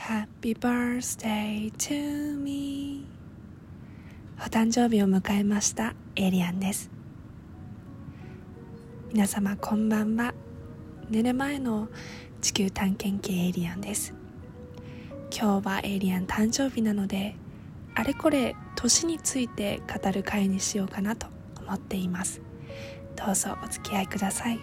[0.00, 3.04] Happy birthday to me.
[4.38, 6.90] お誕生日を迎えましたエイリアンです。
[9.12, 10.32] 皆様こんばんは。
[11.10, 11.88] 寝る前の
[12.40, 14.14] 地球探検系エイリアンです。
[15.30, 17.36] 今日はエイリアン誕生日なので
[17.94, 21.26] あれこれ年について語る会にしようかなと
[21.60, 22.40] 思っています。
[23.16, 24.58] どうぞお付き合いください。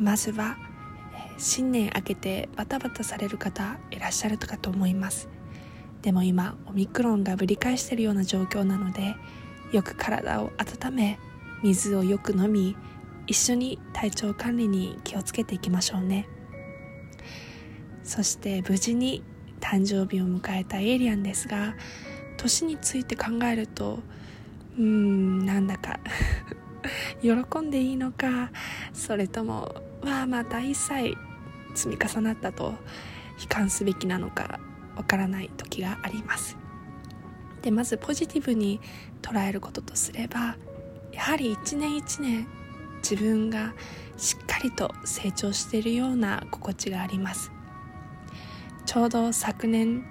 [0.00, 0.56] まずは
[1.38, 5.28] 新年明けてバタバタされる方いらっしゃるかと思います。
[6.02, 9.16] でも今オミクロンがぶり返しているような状況なので
[9.72, 11.18] よく体を温め
[11.62, 12.76] 水をよく飲み
[13.26, 16.28] 一緒に体調管理に気をつけていきましょうね。
[18.02, 19.22] そして無事に
[19.60, 21.74] 誕生日を迎えたエイリアンですが
[22.36, 24.00] 年について考えると
[24.76, 25.98] うーんなんだか
[27.22, 27.30] 喜
[27.60, 28.50] んでいいのか
[28.92, 29.74] それとも
[30.04, 31.16] まあまた一切
[31.74, 32.74] 積み重なったと
[33.40, 34.60] 悲観すべきなのか
[34.96, 36.56] わからない時があります。
[37.62, 38.80] でまずポジティブに
[39.22, 40.56] 捉えることとすれば
[41.12, 42.46] やはり一年一年
[42.98, 43.74] 自分が
[44.16, 47.50] しっかりと成長しているような心地があります。
[48.84, 50.04] ちょうど昨年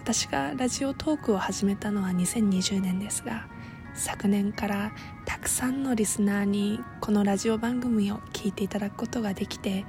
[0.00, 3.46] 私がラジオトークを始めたのは2020年ですが
[3.94, 4.92] 昨年から
[5.24, 9.84] たくさんのリスナーにこのラジオ番組を聞いていただくことができて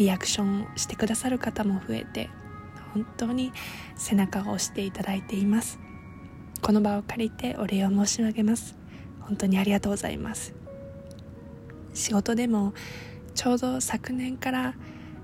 [0.00, 2.30] リアクションしてくださる方も増えて
[2.94, 3.52] 本当に
[3.96, 5.78] 背中を押していただいています。
[6.62, 8.76] この場を借りてお礼を申し上げます。
[9.20, 10.54] 本当にありがとうございます。
[11.92, 12.72] 仕事でも
[13.34, 14.74] ちょうど昨年から、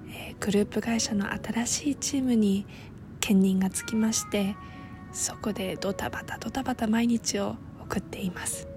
[0.09, 2.67] えー、グループ会社の新しいチームに
[3.21, 4.57] 兼任がつきまして
[5.13, 8.76] そこでドタバタドタバタ毎日を送っています。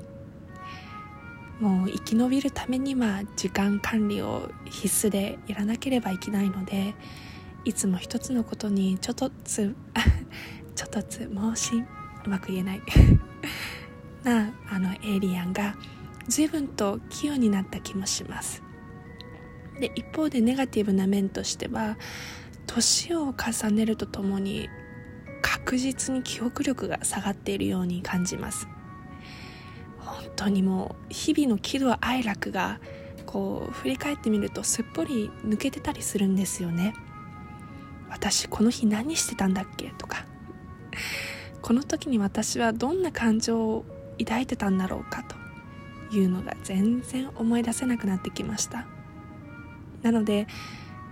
[1.60, 6.96] もう生き延びるためには時間管理を必須でやらなければいけないので
[7.66, 9.76] いつも一つのことにちょっとつ
[10.76, 11.86] ちょっとつ盲信
[12.26, 12.82] うまく言えない。
[14.24, 15.76] なあのエイリアンが
[16.28, 18.64] 随分と器用になった気もします。
[19.80, 21.98] で一方でネガティブな面としては
[22.68, 24.70] 年を重ねるとともに
[25.42, 28.68] 確実に記憶力が下がっているように感じます。
[30.20, 32.80] 本当にもう日々の喜怒哀楽が
[33.26, 36.94] こう振り返ってみるとすっぽり抜けてたりするんですよね。
[38.10, 40.26] 私この日何してたんだっけとか。
[41.62, 43.86] この時に私はどんな感情を
[44.18, 45.40] 抱いてたんだろうかと。
[46.12, 48.86] いうのが全然思い出せなくなってきました。
[50.02, 50.48] なので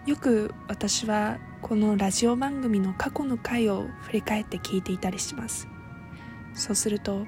[0.05, 5.67] よく私はこのラジオ番組の過去の回を振り返って聞いていたりします。
[6.53, 7.25] そうすると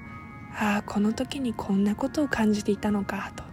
[0.56, 3.44] ああこの時にこんなことを感じていたのかと。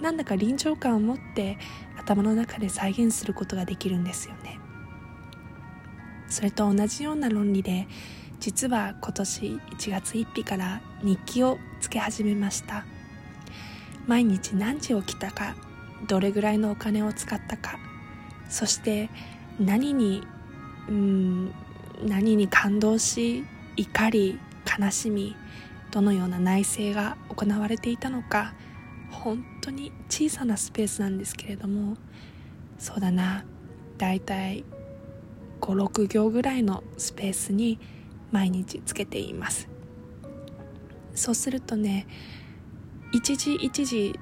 [0.00, 1.58] なんだか臨場感を持って
[1.98, 4.58] 頭の中で再現することができるんですよね。
[6.28, 7.86] それと同じような論理で
[8.40, 12.84] 実は今年1月1日から日記をつけ始めました。
[14.06, 15.56] 毎日何時起きたか
[16.06, 17.78] どれぐらいのお金を使ったか
[18.48, 19.10] そして
[19.58, 20.26] 何に
[20.88, 21.54] うん
[22.04, 23.44] 何に感動し
[23.76, 24.38] 怒り
[24.78, 25.34] 悲しみ
[25.96, 28.52] どのような内省が行われていたのか
[29.10, 31.96] 本当に小さなスペースなんですけれども
[32.78, 33.46] そうだな
[33.96, 34.62] だいたい
[35.62, 37.78] 56行ぐらいのスペースに
[38.30, 39.70] 毎日つけています。
[41.14, 42.06] そうするとね
[43.14, 44.20] 一時一時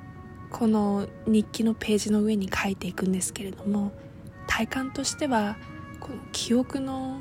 [0.52, 3.90] この日記のページの上に書いていくんですけれども
[4.46, 5.56] 体感としては
[5.98, 7.20] この記憶の、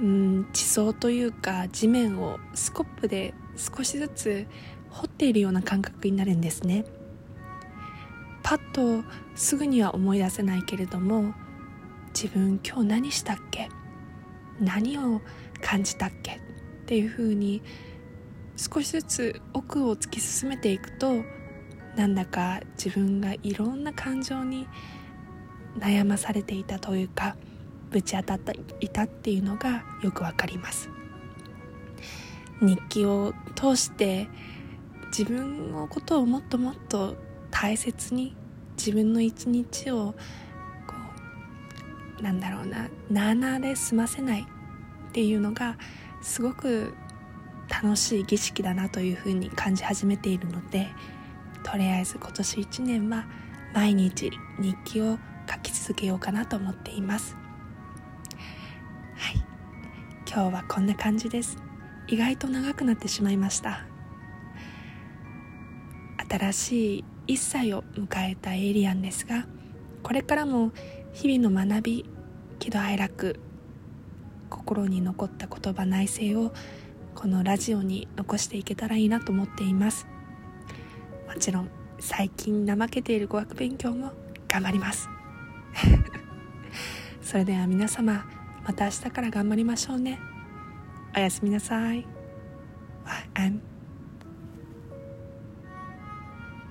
[0.00, 4.46] うん、地層というか地面をスコップで少しずつ
[4.90, 6.84] 掘っているような感覚になるんですね。
[8.42, 9.04] パッと
[9.34, 11.32] すぐには思い出せないけれども
[12.08, 13.68] 自分今日何したっけ？
[14.60, 15.20] 何を
[15.60, 16.32] 感じたっけ？
[16.32, 16.38] っ
[16.86, 17.62] ていうふうに
[18.56, 21.24] 少しずつ奥を突き進めていくと
[21.96, 24.68] なんだか自分がいろんな感情に
[25.78, 27.36] 悩まされていたというか
[27.90, 30.90] ぶち当たっていたっていうのがよくわかります。
[32.60, 34.28] 日記を通して
[35.06, 37.16] 自分のことをもっともっと
[37.50, 38.36] 大切に
[38.76, 40.14] 自分の一日を
[40.86, 40.94] こ
[42.18, 45.76] うなんだろうななあなあで済ませないっていうのが
[46.22, 46.94] すごく
[47.68, 50.88] 楽しい儀式だなというふうに感じ始めているので
[51.62, 53.26] とりあえず今年1年は
[53.72, 55.18] 毎日日記を
[55.50, 57.36] 書き続けようかなと思っています。
[59.16, 59.44] はい。
[60.26, 61.63] 今日はこんな感じです。
[62.08, 63.86] 意外と長くなってしまいました。
[66.28, 67.04] 新しい
[67.34, 69.46] 1歳を迎えたエイリアンですが
[70.02, 70.72] これからも
[71.12, 72.04] 日々の学び
[72.58, 73.40] 喜怒哀楽
[74.50, 76.52] 心に残った言葉内省を
[77.14, 80.06] このラジオに残していけたらいいなと思っています。
[81.26, 81.70] もちろん
[82.00, 84.12] 最近怠けている語学勉強も
[84.48, 85.08] 頑張ります。
[87.22, 88.26] それでは皆様
[88.64, 90.20] また明日から頑張りましょうね。
[91.16, 92.06] おやすみなさい。
[93.04, 93.73] 晚安